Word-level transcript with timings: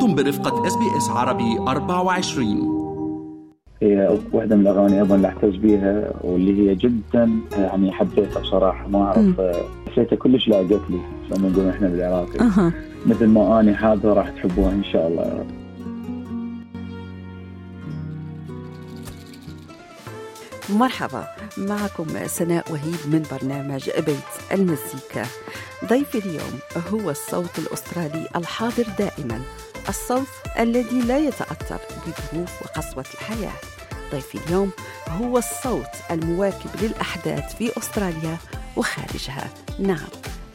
أنتم 0.00 0.14
برفقة 0.14 0.66
SBS 0.66 1.10
عربي 1.10 1.58
24 1.58 2.80
هي 3.82 4.18
واحدة 4.32 4.56
من 4.56 4.62
الأغاني 4.62 5.00
أيضا 5.00 5.14
اللي 5.14 5.28
أعتز 5.28 5.56
بيها 5.56 6.12
واللي 6.20 6.70
هي 6.70 6.74
جدا 6.74 7.30
يعني 7.52 7.92
حبيتها 7.92 8.40
بصراحة 8.40 8.88
ما 8.88 8.98
أعرف 9.02 9.40
حسيتها 9.92 10.16
كلش 10.16 10.48
لاقت 10.48 10.90
لي 10.90 11.00
لما 11.30 11.48
نقول 11.48 11.68
إحنا 11.68 11.88
بالعراقي. 11.88 12.40
أها. 12.40 12.72
مثل 13.06 13.26
ما 13.26 13.60
أنا 13.60 13.76
حابة 13.76 14.12
راح 14.12 14.30
تحبوها 14.30 14.70
إن 14.72 14.84
شاء 14.84 15.08
الله. 15.08 15.22
يا 15.22 15.34
رب 15.40 15.46
مرحبا 20.70 21.24
معكم 21.58 22.06
سناء 22.26 22.72
وهيب 22.72 23.00
من 23.12 23.22
برنامج 23.32 23.90
بيت 24.06 24.30
المزيكا. 24.52 25.26
ضيفي 25.88 26.18
اليوم 26.18 26.58
هو 26.92 27.10
الصوت 27.10 27.58
الأسترالي 27.58 28.28
الحاضر 28.36 28.84
دائما. 28.98 29.40
الصوت 29.90 30.28
الذي 30.58 31.00
لا 31.00 31.18
يتأثر 31.18 31.78
بظروف 32.06 32.62
وقسوة 32.62 33.04
الحياة. 33.14 33.52
ضيفي 34.12 34.38
اليوم 34.46 34.70
هو 35.08 35.38
الصوت 35.38 35.94
المواكب 36.10 36.70
للأحداث 36.82 37.54
في 37.56 37.78
أستراليا 37.78 38.36
وخارجها. 38.76 39.48
نعم 39.78 40.08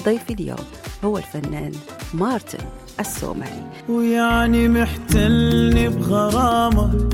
ضيفي 0.05 0.33
اليوم 0.33 0.65
هو 1.05 1.17
الفنان 1.17 1.71
مارتن 2.13 2.65
السومري. 2.99 3.63
ويعني 3.89 4.69
محتلني 4.69 5.89
بغرامة 5.89 7.09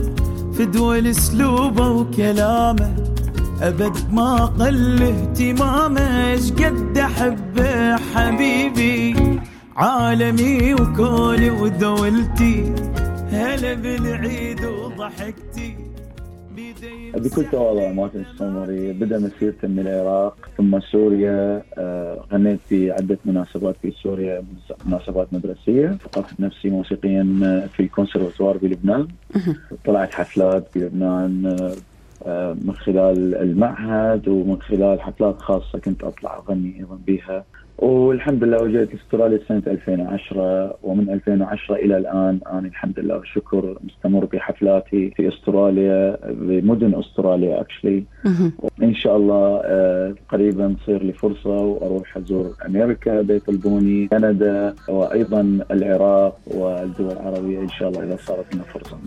فدوى 0.57 1.09
أسلوبه 1.09 1.89
وكلامه. 1.89 2.95
أبد 3.61 4.13
ما 4.13 4.45
قل 4.45 5.03
اهتمامه 5.03 6.31
إيش 6.31 6.51
قد 6.51 6.97
أحبه 6.97 7.97
حبيبي. 7.97 9.15
عالمي 9.81 10.73
وكوني 10.73 11.49
ودولتي 11.49 12.73
هلا 13.31 13.73
بالعيد 13.73 14.65
وضحكتي. 14.65 15.75
بكل 17.13 17.45
تواضع 17.51 17.91
مارتن 17.91 18.19
السومري 18.19 18.93
بدأ 18.93 19.19
مسيرته 19.19 19.67
من 19.67 19.79
العراق 19.79 20.49
ثم 20.57 20.79
سوريا 20.79 21.63
آه، 21.77 22.25
غنيت 22.31 22.59
في 22.69 22.91
عدة 22.91 23.17
مناسبات 23.25 23.75
في 23.81 23.91
سوريا 23.91 24.43
مناسبات 24.85 25.27
مدرسية. 25.33 25.97
ثقفت 26.03 26.39
نفسي 26.39 26.69
موسيقيا 26.69 27.23
في 27.73 27.79
الكونسرفتوار 27.79 28.57
بلبنان 28.57 29.07
طلعت 29.85 30.13
حفلات 30.13 30.67
في 30.73 30.79
لبنان 30.79 31.45
آه، 31.45 31.73
آه، 32.25 32.53
من 32.53 32.73
خلال 32.75 33.35
المعهد 33.35 34.27
ومن 34.27 34.61
خلال 34.61 35.01
حفلات 35.01 35.41
خاصة 35.41 35.79
كنت 35.79 36.03
أطلع 36.03 36.37
أغني 36.37 36.79
أيضا 36.79 36.99
بها 37.07 37.45
والحمد 37.81 38.43
لله 38.43 38.63
وجيت 38.63 38.89
أستراليا 38.93 39.39
سنة 39.47 39.61
2010 39.67 40.77
ومن 40.83 41.09
2010 41.09 41.75
إلى 41.75 41.97
الآن 41.97 42.39
أنا 42.51 42.67
الحمد 42.67 42.99
لله 42.99 43.17
والشكر 43.17 43.77
مستمر 43.83 44.25
بحفلاتي 44.25 45.11
في 45.17 45.27
أستراليا 45.27 46.17
بمدن 46.29 46.99
أستراليا 46.99 47.61
اكشلي 47.61 48.03
ان 48.83 48.93
شاء 48.95 49.17
الله 49.17 49.61
آه، 49.65 50.15
قريبا 50.29 50.75
تصير 50.83 51.03
لي 51.03 51.13
فرصة 51.13 51.49
وأروح 51.49 52.17
أزور 52.17 52.53
أمريكا 52.65 53.21
بيطلبوني 53.21 54.07
كندا 54.07 54.75
وأيضا 54.89 55.59
العراق 55.71 56.37
والدول 56.47 57.11
العربية 57.11 57.59
إن 57.59 57.69
شاء 57.69 57.89
الله 57.89 58.03
إذا 58.03 58.17
صارت 58.25 58.55
لنا 58.55 58.63
فرصة. 58.63 58.97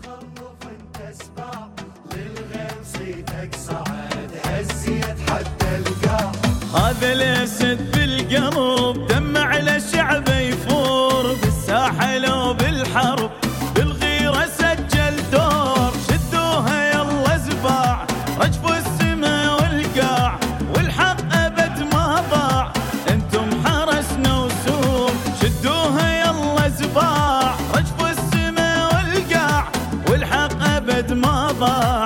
هذا 6.74 7.12
الأسد 7.12 7.90
بالقلب 7.92 9.06
دمع 9.06 9.40
على 9.40 9.76
الشعب 9.76 10.28
يفور 10.28 11.36
بالساحل 11.42 12.32
وبالحرب 12.32 13.30
بالغيرة 13.74 14.46
سجل 14.58 15.30
دور. 15.32 15.92
شدوها 16.08 16.78
يلا 16.92 17.36
زباع 17.36 18.06
رجفوا 18.40 18.76
السما 18.78 19.54
والقاع 19.54 20.38
والحق 20.76 21.34
أبد 21.34 21.94
ما 21.94 22.24
ضاع. 22.30 22.72
أنتم 23.10 23.48
حرسنا 23.64 24.38
وسور 24.38 25.10
شدوها 25.42 26.06
يلا 26.20 26.68
زباع 26.68 27.54
رجفوا 27.74 28.10
السما 28.10 28.86
والقاع 28.86 29.68
والحق 30.10 30.62
أبد 30.76 31.12
ما 31.12 31.52
ضاع. 31.60 32.03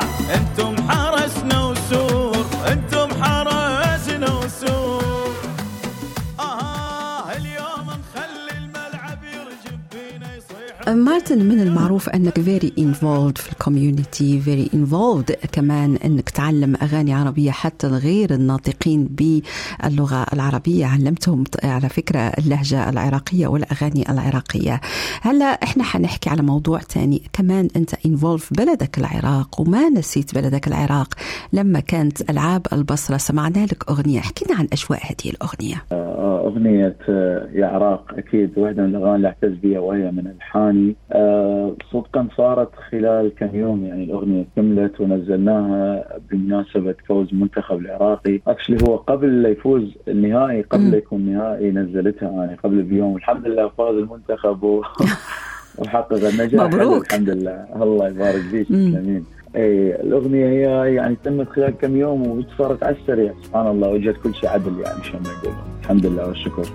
من 11.37 11.61
المعروف 11.61 12.09
أنك 12.09 12.41
very 12.41 12.73
involved 12.79 13.39
في 13.39 13.53
ال 13.53 13.62
community 13.62 14.41
very 14.41 14.71
involved 14.75 15.33
كمان 15.53 15.97
أنك 16.05 16.31
تعلم 16.31 16.75
أغاني 16.83 17.15
عربية 17.15 17.51
حتى 17.51 17.87
غير 17.87 18.35
الناطقين 18.35 19.09
باللغة 19.11 20.27
العربية. 20.33 20.87
علمتهم 20.87 21.45
على 21.65 21.89
فكرة 21.89 22.19
اللهجة 22.19 22.91
العراقية 22.91 23.47
والأغاني 23.47 24.11
العراقية. 24.11 24.81
هلا 25.23 25.45
إحنا 25.45 25.85
حنحكي 25.85 26.31
على 26.31 26.43
موضوع 26.43 26.79
تاني. 26.79 27.23
كمان 27.33 27.69
أنت 27.77 27.91
involved 28.07 28.53
بلدك 28.53 28.99
العراق 28.99 29.61
وما 29.61 29.89
نسيت 29.89 30.35
بلدك 30.35 30.69
العراق. 30.69 31.15
لما 31.53 31.81
كانت 31.81 32.31
ألعاب 32.31 32.67
البصرة 32.73 33.17
سمعنا 33.17 33.67
لك 33.67 33.91
أغنية. 33.91 34.19
احكينا 34.19 34.59
عن 34.59 34.69
أجواء 34.73 35.01
هذه 35.03 35.31
الأغنية. 35.31 35.85
آه، 35.93 36.47
أغنية 36.47 36.97
آه، 37.09 37.49
يا 37.53 37.67
عراق 37.67 38.05
أكيد 38.17 38.59
واحدة 38.59 38.83
من 38.83 38.89
الأغاني 38.89 39.17
اللي 39.17 39.29
أعتز 39.29 39.57
بها 39.63 39.79
وهي 39.81 40.11
من 40.11 40.27
ألحاني. 40.27 40.97
آه، 41.19 41.77
صدقا 41.93 42.29
صارت 42.37 42.69
خلال 42.91 43.35
كم 43.35 43.57
يوم 43.57 43.85
يعني 43.85 44.05
الأغنية 44.05 44.45
كملت 44.57 45.01
ونزلناها 45.01 46.05
بمناسبة 46.31 46.95
فوز 47.09 47.29
المنتخب 47.33 47.79
العراقي. 47.79 48.41
اكشلي 48.47 48.79
هو 48.89 48.97
قبل 48.97 49.43
لا 49.43 49.49
يفوز 49.49 49.95
النهائي 50.09 50.63
قبل. 50.63 50.91
لا 50.91 50.97
يكون 50.97 51.21
نهائي 51.21 51.71
نزلتها 51.71 52.31
يعني 52.31 52.55
قبل 52.65 52.83
بيوم. 52.83 53.17
الحمد 53.17 53.47
لله 53.47 53.69
فاز 53.69 53.95
المنتخب 53.95 54.63
و... 54.63 54.83
وحقق 55.79 56.29
النجاح. 56.29 56.65
مبروك. 56.65 57.07
الحمد 57.07 57.31
لله. 57.31 57.83
الله 57.83 58.09
يبارك 58.09 58.43
فيك. 58.51 58.67
تسلمين 58.67 59.25
اي 59.57 60.01
الأغنية 60.01 60.47
هي 60.47 60.95
يعني 60.95 61.17
تمت 61.25 61.49
خلال 61.49 61.71
كم 61.71 61.97
يوم 61.97 62.27
وصارت 62.27 62.83
على 62.83 62.97
السريع. 62.97 63.33
سبحان 63.43 63.67
الله 63.67 63.89
وجدت 63.89 64.17
كل 64.17 64.35
شيء 64.35 64.49
عدل 64.49 64.81
يعني 64.81 65.05
شلون 65.05 65.23
ما 65.23 65.53
الحمد 65.83 66.07
لله 66.07 66.29
والشكر. 66.29 66.67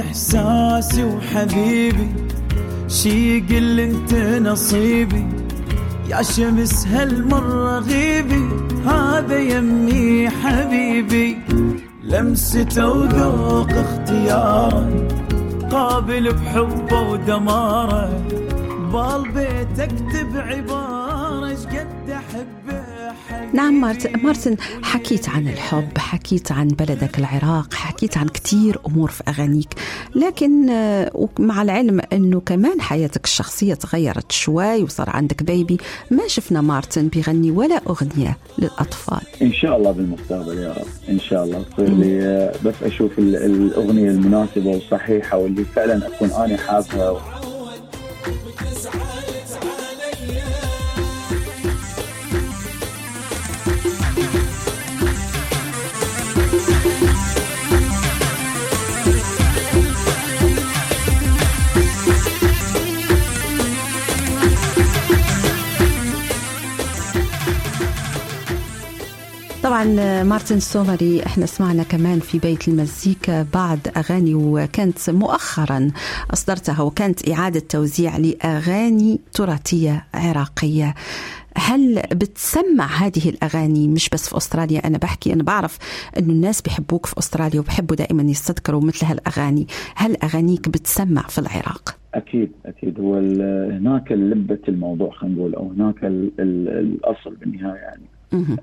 إحساسي 0.00 1.04
وحبيبي 1.04 2.08
شي 2.88 3.38
يقل 3.38 3.80
أنت 3.80 4.14
نصيبي. 4.48 5.26
يا 6.08 6.22
شمس 6.22 6.86
هالمرة 6.86 7.78
غيبي 7.78 8.48
هذا 8.86 9.38
يمي 9.38 10.30
حبيبي. 10.30 11.38
لمسته 12.02 12.88
وذوق 12.88 13.70
اختياره 13.70 15.08
قابل 15.70 16.32
بحبه 16.32 17.00
ودماره 17.00 18.10
بال 18.92 19.22
بيتك 19.34 19.92
اكتب 19.92 20.36
عبارة 20.36 21.03
نعم 23.54 23.80
مارتن, 23.80 24.20
مارتن 24.22 24.56
حكيت 24.82 25.28
عن 25.28 25.48
الحب 25.48 25.98
حكيت 25.98 26.52
عن 26.52 26.68
بلدك 26.68 27.18
العراق 27.18 27.74
حكيت 27.74 28.16
عن 28.18 28.26
كتير 28.28 28.78
أمور 28.86 29.10
في 29.10 29.22
أغانيك 29.28 29.74
لكن 30.14 30.70
آه، 30.70 31.28
مع 31.38 31.62
العلم 31.62 32.00
أنه 32.12 32.40
كمان 32.40 32.80
حياتك 32.80 33.24
الشخصية 33.24 33.74
تغيرت 33.74 34.32
شوي 34.32 34.82
وصار 34.82 35.10
عندك 35.10 35.42
بيبي 35.42 35.78
ما 36.10 36.22
شفنا 36.28 36.60
مارتن 36.60 37.08
بيغني 37.08 37.50
ولا 37.50 37.80
أغنية 37.88 38.36
للأطفال. 38.58 39.20
إن 39.42 39.52
شاء 39.52 39.76
الله 39.76 39.90
بالمستقبل 39.90 40.58
يا 40.58 40.72
رب 40.72 40.86
إن 41.08 41.20
شاء 41.20 41.44
الله 41.44 41.62
تصير 41.72 41.88
لي 41.88 42.20
آه، 42.24 42.52
بس 42.64 42.74
أشوف 42.82 43.18
ال- 43.18 43.36
الأغنية 43.36 44.10
المناسبة 44.10 44.66
والصحيحه 44.70 45.38
واللي 45.38 45.64
فعلا 45.64 46.06
أكون 46.06 46.30
أنا 46.30 46.56
حابها 46.56 47.10
طبعا 69.64 69.84
مارتن 70.22 70.60
سومري 70.60 71.22
إحنا 71.26 71.46
سمعنا 71.46 71.82
كمان 71.82 72.18
في 72.20 72.38
بيت 72.38 72.68
المزيكا 72.68 73.46
بعض 73.54 73.78
أغاني 73.96 74.34
وكانت 74.34 75.10
مؤخرا 75.10 75.90
أصدرتها 76.32 76.82
وكانت 76.82 77.28
إعادة 77.28 77.60
توزيع 77.60 78.16
لأغاني 78.16 79.20
تراثية 79.32 80.04
عراقية. 80.14 80.94
هل 81.56 82.02
بتسمع 82.12 82.86
هذه 82.86 83.28
الأغاني؟ 83.28 83.88
مش 83.88 84.08
بس 84.08 84.28
في 84.28 84.36
أستراليا 84.36 84.86
أنا 84.86 84.98
بحكي 84.98 85.32
أنا 85.32 85.42
بعرف 85.42 85.78
أنه 86.18 86.32
الناس 86.32 86.62
بيحبوك 86.62 87.06
في 87.06 87.18
أستراليا 87.18 87.60
وبحبوا 87.60 87.96
دائما 87.96 88.22
يستذكروا 88.22 88.80
مثل 88.80 89.06
هالأغاني. 89.06 89.66
هل 89.96 90.16
أغانيك 90.22 90.68
بتسمع 90.68 91.22
في 91.22 91.38
العراق؟ 91.38 91.96
أكيد 92.14 92.52
أكيد. 92.66 93.00
هو 93.00 93.14
هناك 93.70 94.12
لبه 94.12 94.58
الموضوع 94.68 95.10
خلينا 95.10 95.36
نقول 95.36 95.54
أو 95.54 95.70
هناك 95.70 96.04
ال 96.04 96.30
ال 96.40 96.68
الأصل 96.68 97.34
بالنهاية 97.34 97.80
يعني. 97.80 98.13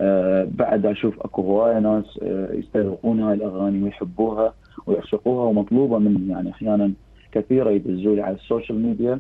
آه 0.02 0.48
بعد 0.52 0.86
أشوف 0.86 1.20
أكو 1.22 1.42
هواية 1.42 1.80
ناس 1.80 2.20
آه 2.24 2.54
يستذوقون 2.54 3.20
هاي 3.20 3.34
الأغاني 3.34 3.84
ويحبوها 3.84 4.54
ويعشقوها 4.86 5.46
ومطلوبة 5.46 5.98
مني 5.98 6.32
يعني 6.32 6.52
أحيانا 6.52 6.92
كثيرة 7.32 7.70
يدزوا 7.70 8.16
لي 8.16 8.22
على 8.22 8.36
ال 8.36 8.42
social 8.42 8.80
media. 8.84 9.20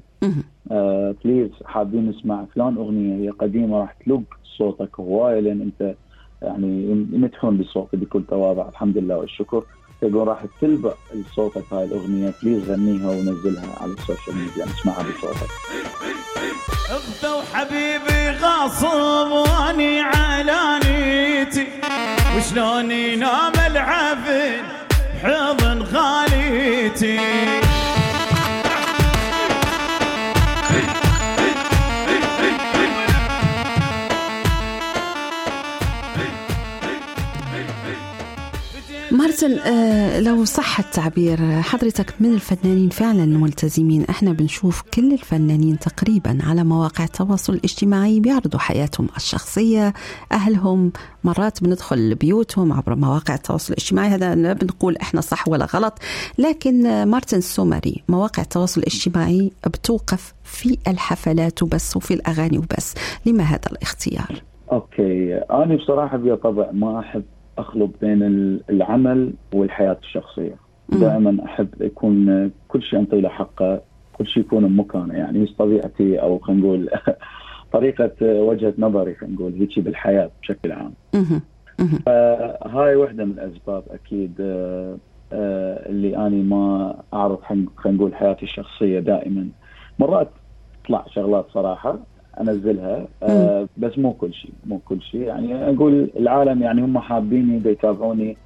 آه 0.72 1.16
please 1.26 1.50
حابين 1.66 2.10
نسمع 2.10 2.46
فلان 2.56 2.78
أغنية 2.78 3.16
هي 3.26 3.30
قديمة 3.30 3.80
راح 3.80 3.94
تلبق 4.06 4.22
صوتك. 4.58 5.00
هواية 5.00 5.40
لأن 5.40 5.62
أنت 5.62 5.96
يعني 6.42 6.92
يمدحون 7.14 7.58
بصوتي 7.58 7.98
بكل 7.98 8.24
تواضع. 8.30 8.70
الحمد 8.70 8.98
لله 8.98 9.18
والشكر. 9.18 9.64
يقول 10.04 10.28
راح 10.28 10.46
تلبق 10.62 10.96
صوتك 11.36 11.74
هاي 11.74 11.86
الأغنية. 11.86 12.34
please 12.44 12.72
غنيها 12.72 13.10
ونزلها 13.10 13.82
على 13.82 13.92
ال 13.92 13.98
social 13.98 14.36
media. 14.36 14.66
نسمعها 14.66 15.04
بصوتك. 15.04 15.50
اخذوا 16.92 17.42
حبيبي 17.54 18.30
غاصب 18.42 19.32
واني 19.32 20.02
على 20.02 20.80
نيتي. 20.86 21.68
وشلون 22.38 22.92
ينام 22.92 23.54
العفن 23.68 24.64
حضن 25.24 25.86
خاليتي. 25.86 27.20
مارتن 39.42 39.60
آه، 39.60 40.20
لو 40.20 40.46
صح 40.46 40.80
التعبير 40.80 41.62
حضرتك 41.62 42.14
من 42.20 42.34
الفنانين 42.34 42.90
فعلا 42.90 43.24
الملتزمين 43.24 44.06
إحنا 44.10 44.34
بنشوف 44.34 44.82
كل 44.82 45.14
الفنانين 45.14 45.80
تقريبا 45.80 46.38
على 46.44 46.64
مواقع 46.64 47.04
التواصل 47.04 47.54
الاجتماعي 47.54 48.20
بيعرضوا 48.20 48.60
حياتهم 48.60 49.08
الشخصية 49.18 49.94
أهلهم 50.32 50.92
مرات 51.24 51.64
بندخل 51.64 52.16
بيوتهم 52.16 52.74
عبر 52.74 52.96
مواقع 52.96 53.34
التواصل 53.34 53.74
الاجتماعي. 53.74 54.10
هذا 54.10 54.36
لا 54.36 54.54
بنقول 54.54 54.98
إحنا 54.98 55.22
صح 55.22 55.48
ولا 55.48 55.66
غلط 55.66 55.94
لكن 56.40 57.04
مارتن 57.08 57.38
السومري 57.38 58.04
مواقع 58.10 58.44
التواصل 58.44 58.82
الاجتماعي 58.82 59.52
بتوقف 59.68 60.34
في 60.44 60.78
الحفلات 60.88 61.64
وبس 61.64 61.98
وفي 61.98 62.14
الأغاني 62.14 62.58
وبس. 62.58 62.96
لما 63.26 63.44
هذا 63.44 63.72
الاختيار؟ 63.72 64.44
okay 64.72 65.36
أنا 65.52 65.76
بصراحة 65.76 66.18
بطبع 66.18 66.72
ما 66.72 67.00
أحب 67.00 67.24
اخلط 67.58 67.92
بين 68.02 68.24
العمل 68.70 69.34
والحياة 69.54 69.98
الشخصية. 70.04 70.56
دائما 70.90 71.46
أحب 71.46 71.68
يكون 71.82 72.52
كل 72.68 72.84
شيء 72.84 73.00
انطي 73.00 73.22
له 73.22 73.30
حقه 73.30 73.82
كل 74.14 74.28
شيء 74.28 74.44
يكون 74.44 74.68
بمكانه. 74.68 75.14
يعني 75.14 75.46
طبيعتي 75.60 76.22
أو 76.22 76.40
خلينا 76.40 76.62
نقول 76.62 76.90
طريقة 77.74 78.12
وجهة 78.22 78.74
نظري 78.78 79.16
خلينا 79.16 79.36
نقول 79.36 79.54
هيك 79.54 79.80
بالحياة 79.80 80.32
بشكل 80.42 80.72
عام. 80.72 80.94
فهاي 82.06 82.96
واحدة 82.96 83.26
من 83.26 83.32
الأسباب 83.32 83.84
أكيد 83.92 84.34
آه، 84.40 84.98
آه، 85.34 85.90
اللي 85.90 86.18
أني 86.28 86.44
ما 86.44 86.96
أعرف 87.14 87.40
خلينا 87.44 87.98
نقول 87.98 88.16
حياتي 88.16 88.44
الشخصية 88.44 89.00
دائما. 89.00 89.48
مرات 90.00 90.30
تطلع 90.84 91.06
شغلات 91.08 91.46
صراحة 91.54 92.00
أنزلها. 92.40 93.08
آه 93.24 93.68
بس 93.78 93.98
مو 93.98 94.14
كل 94.14 94.34
شيء 94.34 94.52
مو 94.66 94.80
كل 94.86 95.02
شيء. 95.02 95.22
يعني 95.22 95.70
أقول 95.70 96.10
العالم 96.18 96.62
يعني 96.62 96.82
هم 96.82 97.00
حابيني 97.00 97.62
يتابعوني 97.66 98.38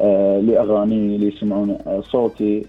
آه 0.00 0.40
لأغاني 0.40 1.18
ليسمعون 1.18 1.70
آه 1.86 2.00
صوتي. 2.00 2.66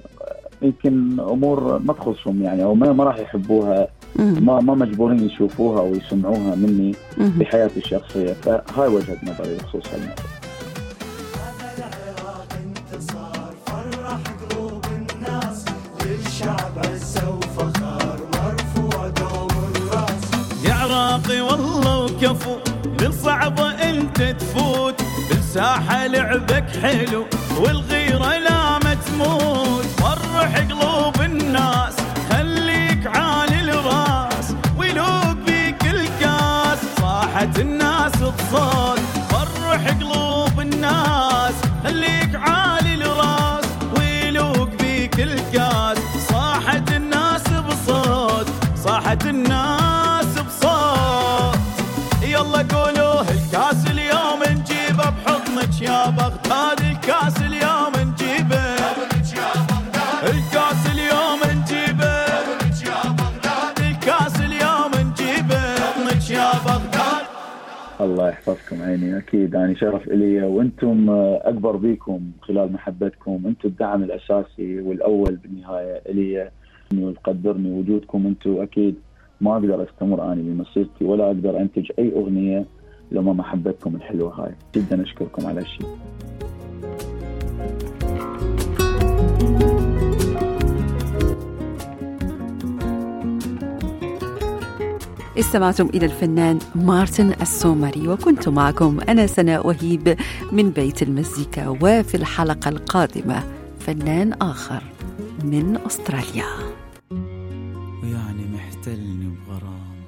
يمكن 0.61 1.19
أمور 1.19 1.79
ما 1.79 1.93
تخصهم 1.93 2.43
يعني 2.43 2.63
أو 2.63 2.75
ما, 2.75 2.93
ما 2.93 3.03
راح 3.03 3.19
يحبوها 3.19 3.87
ما 4.19 4.59
ما 4.59 4.75
مجبورين 4.75 5.19
يشوفوها 5.19 5.79
أو 5.79 5.95
يسمعوها 5.95 6.55
مني 6.55 6.91
بحياتي 7.17 7.77
الشخصية. 7.79 8.33
فهاي 8.33 8.87
وجهة 8.87 9.17
نظري 9.23 9.55
بخصوص 9.55 9.93
هالموضوع 9.93 10.36
بالصعبة 23.27 23.69
انت 23.69 24.21
تفوت 24.21 25.01
بالساحة 25.29 26.07
لعبك 26.07 26.65
حلو 26.81 27.25
والغيرة 27.57 28.37
لا 28.37 28.79
ما 28.79 28.93
تموت. 28.93 29.85
فرح 29.85 30.57
قلوب 30.57 31.21
الناس 31.21 31.95
خليك 32.31 33.07
عالي 33.07 33.61
الراس 33.61 34.53
ولوق 34.77 35.33
بيك 35.45 35.85
الكاس. 35.85 36.79
صاحة 37.01 37.51
الناس 37.59 38.11
بصوت 38.15 38.99
فرح 39.29 39.87
قلوب 39.99 40.59
الناس 40.59 41.55
خليك 41.83 42.35
عالي 42.35 42.93
الراس 42.95 43.65
ولوق 43.95 44.69
بيك 44.79 45.19
الكاس. 45.19 45.97
صاحة 46.29 46.83
الناس 46.95 47.43
بصوت 47.43 48.47
صاحة 48.83 49.19
الناس 49.25 49.76
الله 68.01 68.29
يحفظكم 68.29 68.81
عيني. 68.81 69.17
أكيد 69.17 69.53
يعني 69.53 69.75
شرف 69.75 70.07
إلي 70.07 70.43
وأنتم 70.43 71.09
أكبر 71.41 71.75
بيكم 71.75 72.19
خلال 72.41 72.73
محبتكم. 72.73 73.41
أنتم 73.45 73.69
الدعم 73.69 74.03
الأساسي 74.03 74.81
والأول 74.81 75.35
بالنهاية 75.35 76.01
إلي. 76.09 76.49
وتقدرني 76.95 77.71
وجودكم. 77.71 78.27
أنتم 78.27 78.61
أكيد 78.61 78.95
ما 79.41 79.53
أقدر 79.53 79.83
أستمر 79.83 80.33
اني 80.33 80.41
بمسيرتي 80.41 81.05
ولا 81.05 81.25
أقدر 81.27 81.59
أنتج 81.59 81.91
أي 81.99 82.11
أغنية 82.15 82.65
لما 83.11 83.33
محبتكم 83.33 83.95
الحلوة 83.95 84.43
هاي. 84.43 84.51
جدا 84.75 85.03
أشكركم 85.03 85.45
على 85.45 85.59
هالشيء 85.61 85.87
استمعتم 95.39 95.85
إلى 95.85 96.05
الفنان 96.05 96.59
مارتن 96.75 97.33
السومري 97.41 98.07
وكنت 98.07 98.49
معكم 98.49 98.99
أنا 99.09 99.27
سناء 99.27 99.67
وهيب 99.67 100.17
من 100.51 100.69
بيت 100.69 101.01
المزيكا 101.01 101.67
وفي 101.69 102.15
الحلقة 102.15 102.69
القادمة 102.69 103.43
فنان 103.79 104.33
آخر 104.33 104.83
من 105.43 105.77
أستراليا. 105.85 106.45
ويعني 108.03 108.45
محتلني 108.53 109.35
بغرامة 109.47 110.07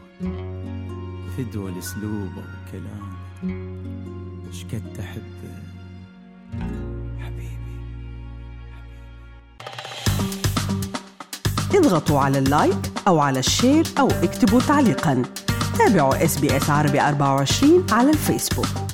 فدوى 1.38 1.72
الأسلوب 1.72 2.32
وكلامه 2.38 3.20
شكد 4.52 5.00
أحبه 5.00 5.54
حبيبي. 7.20 7.50
اضغطوا 11.76 12.20
على 12.20 12.40
ال 12.40 12.51
like 12.51 12.99
أو 13.10 13.20
على 13.20 13.40
ال 13.40 13.48
share 13.48 13.88
أو 14.00 14.08
اكتبوا 14.08 14.62
تعليقا. 14.68 15.24
تابعوا 15.78 16.26
SBS 16.26 16.38
عربي 16.72 17.02
24 17.02 17.86
على 17.92 18.10
الفيسبوك. 18.10 18.89